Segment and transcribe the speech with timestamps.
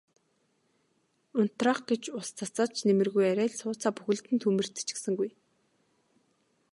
[1.41, 5.29] Унтраах гэж ус цацаад ч нэмэргүй арай л сууцаа бүхэлд нь түймэрдчихсэнгүй.